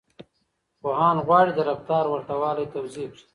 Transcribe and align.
پوهان 0.81 1.17
غواړي 1.25 1.51
د 1.55 1.59
رفتار 1.69 2.05
ورته 2.09 2.33
والی 2.41 2.65
توضيح 2.75 3.07
کړي. 3.13 3.23